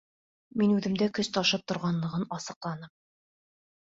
Мин 0.61 0.71
үҙемдә 0.77 1.09
көс 1.19 1.29
ташып 1.37 1.67
торғанлығын 1.73 2.25
асыҡланым. 2.39 2.95